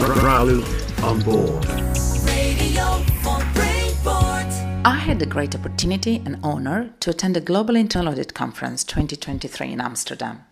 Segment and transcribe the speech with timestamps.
[0.00, 0.62] Ralu
[1.02, 1.66] on board.
[4.82, 9.72] I had the great opportunity and honor to attend the Global Internal Audit Conference 2023
[9.72, 10.44] in Amsterdam.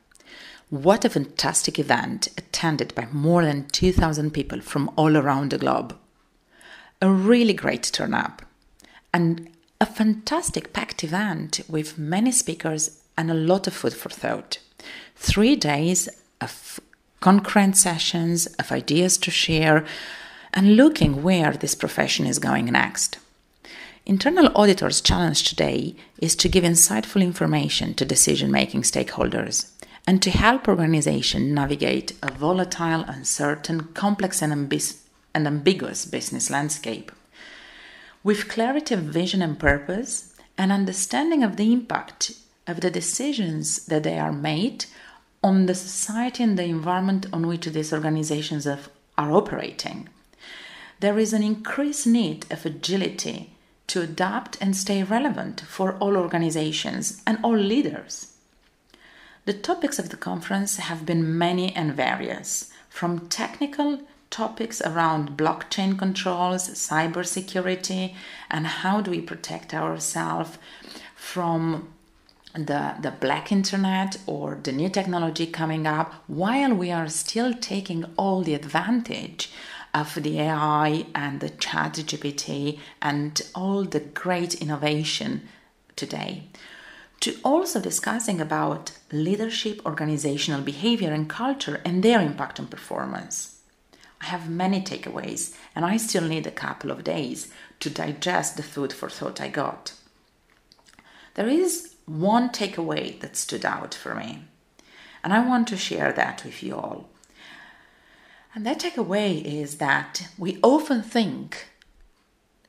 [0.69, 5.97] What a fantastic event attended by more than 2,000 people from all around the globe.
[7.01, 8.43] A really great turnout
[9.15, 9.49] and
[9.81, 14.59] a fantastic packed event with many speakers and a lot of food for thought.
[15.17, 16.09] Three days
[16.43, 16.81] of
[17.21, 19.85] concurrent sessions, of ideas to share,
[20.55, 23.19] and looking where this profession is going next.
[24.07, 29.71] Internal auditors' challenge today is to give insightful information to decision making stakeholders
[30.07, 35.03] and to help organizations navigate a volatile, uncertain, complex, and, ambis-
[35.35, 37.13] and ambiguous business landscape.
[38.25, 42.33] With clarity of vision and purpose, and understanding of the impact
[42.67, 44.87] of the decisions that they are made
[45.43, 48.79] on the society and the environment on which these organizations are
[49.17, 50.09] operating.
[51.01, 53.53] There is an increased need of agility
[53.89, 58.35] to adapt and stay relevant for all organizations and all leaders.
[59.45, 64.01] The topics of the conference have been many and various, from technical
[64.31, 68.15] topics around blockchain controls, cybersecurity,
[68.51, 70.59] and how do we protect ourselves
[71.15, 71.89] from
[72.67, 78.05] the, the black internet or the new technology coming up while we are still taking
[78.17, 79.51] all the advantage
[79.95, 85.49] of the AI and the chat GPT and all the great innovation
[85.97, 86.45] today
[87.21, 93.57] to also discussing about leadership, organizational behavior and culture and their impact on performance.
[94.21, 98.63] I have many takeaways and I still need a couple of days to digest the
[98.63, 99.93] food for thought I got.
[101.35, 104.45] There is one takeaway that stood out for me,
[105.23, 107.11] and I want to share that with you all.
[108.55, 111.69] And that takeaway is that we often think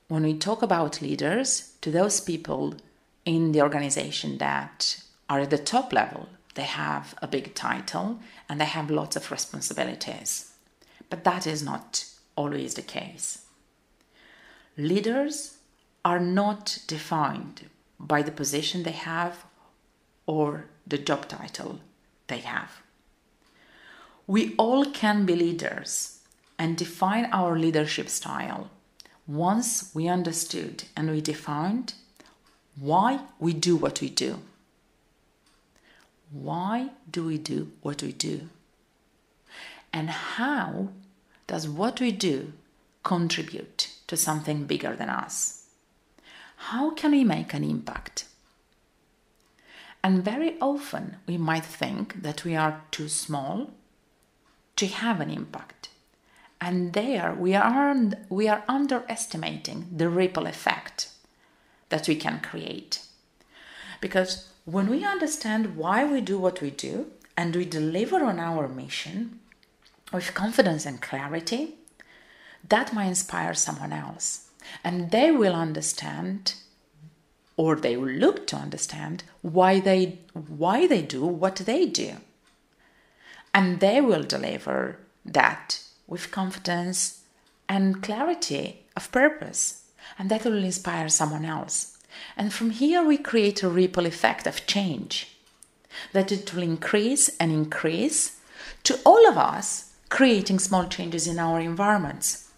[0.09, 2.75] when we talk about leaders to those people
[3.25, 8.19] in the organization that are at the top level, they have a big title
[8.49, 10.51] and they have lots of responsibilities.
[11.09, 12.05] But that is not
[12.35, 13.45] always the case.
[14.77, 15.57] Leaders
[16.03, 17.69] are not defined
[17.99, 19.45] by the position they have
[20.25, 21.79] or the job title
[22.27, 22.81] they have.
[24.27, 26.19] We all can be leaders
[26.57, 28.69] and define our leadership style
[29.27, 31.93] once we understood and we defined
[32.79, 34.39] why we do what we do.
[36.31, 38.49] Why do we do what we do?
[39.91, 40.89] And how
[41.47, 42.53] does what we do
[43.03, 45.58] contribute to something bigger than us?
[46.69, 48.25] How can we make an impact?
[50.03, 53.71] And very often we might think that we are too small
[54.75, 55.89] to have an impact.
[56.61, 57.95] And there we are,
[58.29, 61.09] we are underestimating the ripple effect
[61.89, 63.01] that we can create.
[63.99, 68.67] Because when we understand why we do what we do and we deliver on our
[68.67, 69.39] mission
[70.13, 71.77] with confidence and clarity,
[72.67, 74.48] that might inspire someone else.
[74.83, 76.55] And they will understand
[77.57, 82.13] or they will look to understand why they why they do what they do.
[83.53, 87.21] And they will deliver that with confidence
[87.67, 89.83] and clarity of purpose
[90.17, 91.97] and that will inspire someone else.
[92.35, 95.35] And from here, we create a ripple effect of change
[96.13, 98.37] that it will increase and increase
[98.83, 102.49] to all of us, creating small changes in our environments,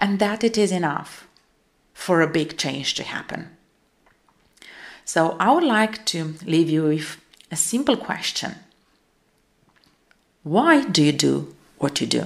[0.00, 1.26] and that it is enough
[2.00, 3.48] for a big change to happen.
[5.04, 7.18] So, I would like to leave you with
[7.50, 8.54] a simple question
[10.42, 12.24] Why do you do what you do?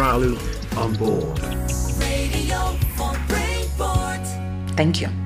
[0.00, 0.38] Ralu
[0.76, 1.38] on board.
[4.76, 5.21] Thank you.